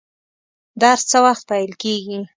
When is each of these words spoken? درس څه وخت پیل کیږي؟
درس 0.81 1.01
څه 1.11 1.17
وخت 1.25 1.43
پیل 1.49 1.71
کیږي؟ 1.81 2.19